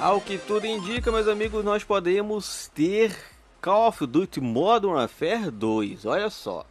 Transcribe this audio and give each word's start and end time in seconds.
Ao 0.00 0.18
que 0.18 0.38
tudo 0.38 0.66
indica, 0.66 1.12
meus 1.12 1.28
amigos, 1.28 1.62
nós 1.62 1.84
podemos 1.84 2.70
ter 2.74 3.14
Call 3.60 3.88
of 3.88 4.06
Duty 4.06 4.40
Modern 4.40 4.94
Warfare 4.94 5.50
2. 5.50 6.06
Olha 6.06 6.30
só. 6.30 6.64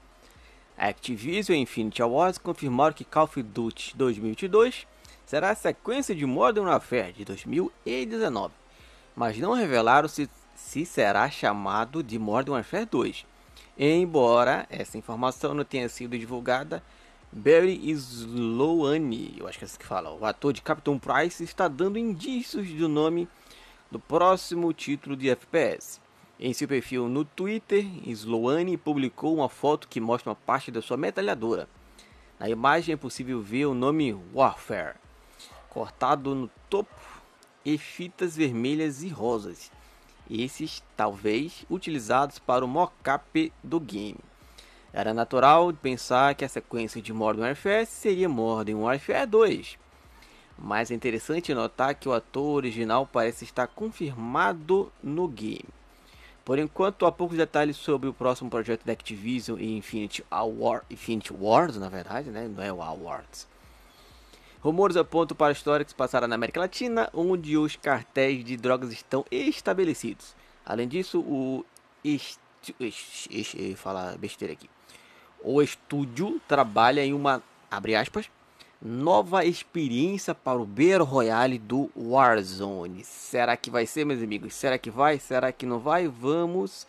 A 0.75 0.87
Activision 0.87 1.55
e 1.55 1.61
Infinity 1.61 2.01
Awards 2.01 2.39
confirmaram 2.39 2.91
que 2.91 3.05
Call 3.05 3.25
of 3.25 3.43
Duty 3.43 3.95
2022 3.95 4.87
será 5.27 5.51
a 5.51 5.55
sequência 5.55 6.15
de 6.15 6.25
Modern 6.25 6.65
Warfare 6.65 7.13
de 7.13 7.23
2019, 7.23 8.51
mas 9.15 9.37
não 9.37 9.53
revelaram 9.53 10.07
se, 10.07 10.27
se 10.55 10.83
será 10.83 11.29
chamado 11.29 12.01
de 12.01 12.17
Modern 12.17 12.55
Warfare 12.55 12.87
2. 12.87 13.27
Embora 13.77 14.65
essa 14.71 14.97
informação 14.97 15.53
não 15.53 15.63
tenha 15.63 15.87
sido 15.87 16.17
divulgada, 16.17 16.81
Barry 17.31 17.79
Sloane, 17.91 19.35
eu 19.37 19.47
acho 19.47 19.59
que 19.59 19.63
é 19.63 19.67
assim 19.67 19.77
que 19.77 19.85
fala, 19.85 20.11
o 20.11 20.25
ator 20.25 20.51
de 20.51 20.63
Captain 20.63 20.97
Price, 20.97 21.43
está 21.43 21.67
dando 21.67 21.99
indícios 21.99 22.67
do 22.71 22.89
nome 22.89 23.27
do 23.91 23.99
próximo 23.99 24.73
título 24.73 25.15
de 25.15 25.29
FPS. 25.29 26.01
Em 26.39 26.53
seu 26.53 26.67
perfil 26.67 27.07
no 27.07 27.23
Twitter, 27.23 27.85
Sloane 28.07 28.77
publicou 28.77 29.35
uma 29.35 29.47
foto 29.47 29.87
que 29.87 30.01
mostra 30.01 30.31
uma 30.31 30.35
parte 30.35 30.71
da 30.71 30.81
sua 30.81 30.97
metralhadora. 30.97 31.69
Na 32.39 32.49
imagem 32.49 32.93
é 32.93 32.97
possível 32.97 33.39
ver 33.39 33.67
o 33.67 33.75
nome 33.75 34.19
Warfare, 34.33 34.95
cortado 35.69 36.33
no 36.33 36.49
topo 36.67 36.95
e 37.63 37.77
fitas 37.77 38.35
vermelhas 38.35 39.03
e 39.03 39.07
rosas. 39.07 39.71
Esses 40.27 40.81
talvez 40.97 41.63
utilizados 41.69 42.39
para 42.39 42.65
o 42.65 42.67
mockup 42.67 43.53
do 43.63 43.79
game. 43.79 44.28
Era 44.91 45.13
natural 45.13 45.71
pensar 45.73 46.33
que 46.35 46.43
a 46.43 46.49
sequência 46.49 47.01
de 47.01 47.13
Modern 47.13 47.43
Warfare 47.43 47.85
seria 47.85 48.27
Modern 48.27 48.79
Warfare 48.79 49.27
2. 49.27 49.77
Mas 50.57 50.91
é 50.91 50.95
interessante 50.95 51.53
notar 51.53 51.95
que 51.95 52.09
o 52.09 52.13
ator 52.13 52.55
original 52.55 53.05
parece 53.05 53.43
estar 53.43 53.67
confirmado 53.67 54.91
no 55.01 55.27
game. 55.27 55.65
Por 56.43 56.57
enquanto, 56.57 57.05
há 57.05 57.11
poucos 57.11 57.37
detalhes 57.37 57.77
sobre 57.77 58.09
o 58.09 58.13
próximo 58.13 58.49
projeto 58.49 58.83
da 58.83 58.91
Activision 58.91 59.59
e 59.59 59.77
Infinity, 59.77 60.25
Award, 60.31 60.83
Infinity 60.89 61.31
Wars, 61.31 61.77
na 61.77 61.89
verdade, 61.89 62.31
né? 62.31 62.47
não 62.47 62.63
é 62.63 62.73
o 62.73 62.81
Awards. 62.81 63.47
Rumores 64.61 64.97
apontam 64.97 65.37
para 65.37 65.47
a 65.47 65.51
história 65.51 65.85
que 65.85 65.91
se 65.91 65.95
passará 65.95 66.27
na 66.27 66.35
América 66.35 66.59
Latina, 66.59 67.09
onde 67.13 67.55
os 67.55 67.75
cartéis 67.75 68.43
de 68.43 68.57
drogas 68.57 68.91
estão 68.91 69.23
estabelecidos. 69.31 70.35
Além 70.65 70.87
disso, 70.87 71.19
o. 71.21 71.63
falar 73.75 74.17
besteira 74.17 74.53
aqui. 74.53 74.69
O 75.41 75.61
estúdio 75.61 76.41
trabalha 76.47 77.03
em 77.03 77.13
uma, 77.13 77.41
abre 77.71 77.95
aspas, 77.95 78.29
nova 78.81 79.45
experiência 79.45 80.33
para 80.33 80.57
o 80.57 80.65
Battle 80.65 81.03
Royale 81.03 81.57
do 81.57 81.89
Warzone. 81.95 83.03
Será 83.03 83.57
que 83.57 83.69
vai 83.69 83.85
ser, 83.85 84.05
meus 84.05 84.21
amigos? 84.21 84.53
Será 84.53 84.77
que 84.77 84.89
vai? 84.89 85.19
Será 85.19 85.51
que 85.51 85.65
não 85.65 85.79
vai? 85.79 86.07
Vamos 86.07 86.87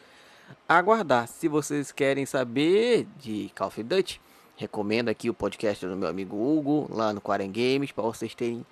aguardar. 0.68 1.28
Se 1.28 1.48
vocês 1.48 1.90
querem 1.92 2.26
saber 2.26 3.06
de 3.18 3.50
Call 3.54 3.68
of 3.68 3.82
Duty, 3.82 4.20
recomendo 4.56 5.08
aqui 5.08 5.30
o 5.30 5.34
podcast 5.34 5.86
do 5.86 5.96
meu 5.96 6.08
amigo 6.08 6.36
Hugo, 6.36 6.88
lá 6.90 7.12
no 7.12 7.20
Quaren 7.20 7.50
Games, 7.50 7.92
para 7.92 8.04
vocês 8.04 8.34
terem 8.34 8.64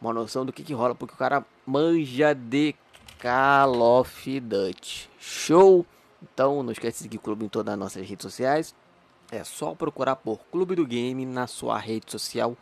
uma 0.00 0.12
noção 0.12 0.44
do 0.44 0.52
que, 0.52 0.62
que 0.62 0.74
rola, 0.74 0.94
porque 0.94 1.14
o 1.14 1.18
cara 1.18 1.44
manja 1.66 2.34
de 2.34 2.74
Call 3.20 4.00
of 4.00 4.40
Duty. 4.40 5.10
Show! 5.18 5.86
Então, 6.32 6.62
não 6.62 6.72
esquece 6.72 6.98
de 6.98 7.02
seguir 7.04 7.16
o 7.18 7.20
clube 7.20 7.44
em 7.44 7.48
todas 7.48 7.72
as 7.72 7.78
nossas 7.78 8.08
redes 8.08 8.22
sociais. 8.22 8.74
É 9.30 9.44
só 9.44 9.74
procurar 9.74 10.16
por 10.16 10.38
Clube 10.50 10.74
do 10.74 10.86
Game 10.86 11.24
na 11.26 11.46
sua 11.46 11.78
rede 11.78 12.10
social 12.10 12.56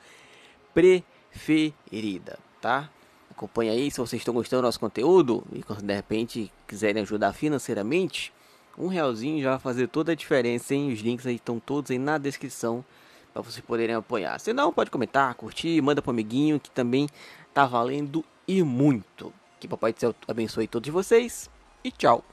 preferida, 0.75 2.39
tá? 2.61 2.91
Acompanhe 3.31 3.71
aí 3.71 3.91
se 3.91 3.99
vocês 3.99 4.21
estão 4.21 4.35
gostando 4.35 4.63
do 4.63 4.67
nosso 4.67 4.81
conteúdo 4.81 5.45
e 5.53 5.63
de 5.83 5.95
repente 5.95 6.53
quiserem 6.67 7.03
ajudar 7.03 7.33
financeiramente, 7.33 8.33
um 8.77 8.87
realzinho 8.87 9.43
já 9.43 9.51
vai 9.51 9.59
fazer 9.59 9.89
toda 9.89 10.13
a 10.13 10.15
diferença, 10.15 10.75
hein? 10.75 10.93
Os 10.93 11.01
links 11.01 11.27
aí 11.27 11.37
estão 11.37 11.59
todos 11.59 11.91
aí 11.91 11.99
na 11.99 12.19
descrição 12.19 12.85
para 13.33 13.43
vocês 13.43 13.65
poderem 13.65 13.95
apoiar. 13.95 14.39
Se 14.39 14.53
não, 14.53 14.73
pode 14.73 14.91
comentar, 14.91 15.35
curtir, 15.35 15.81
manda 15.81 16.01
pro 16.01 16.11
amiguinho 16.11 16.61
que 16.61 16.71
também 16.71 17.09
tá 17.53 17.67
valendo 17.67 18.25
e 18.47 18.63
muito. 18.63 19.33
Que 19.61 19.69
Papai 19.69 19.93
do 19.93 20.01
Céu 20.01 20.15
abençoe 20.27 20.67
todos 20.67 20.91
vocês 20.91 21.51
e 21.85 21.91
tchau. 21.91 22.32